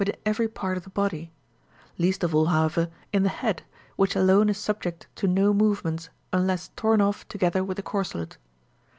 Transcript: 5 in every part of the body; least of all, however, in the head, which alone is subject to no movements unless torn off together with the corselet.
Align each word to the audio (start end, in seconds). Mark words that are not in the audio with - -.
5 0.01 0.09
in 0.09 0.15
every 0.25 0.47
part 0.47 0.77
of 0.77 0.83
the 0.83 0.89
body; 0.89 1.31
least 1.99 2.23
of 2.23 2.33
all, 2.33 2.45
however, 2.47 2.89
in 3.13 3.21
the 3.21 3.29
head, 3.29 3.61
which 3.97 4.15
alone 4.15 4.49
is 4.49 4.57
subject 4.57 5.05
to 5.13 5.27
no 5.27 5.53
movements 5.53 6.09
unless 6.33 6.69
torn 6.69 7.01
off 7.01 7.27
together 7.27 7.63
with 7.63 7.77
the 7.77 7.83
corselet. 7.83 8.37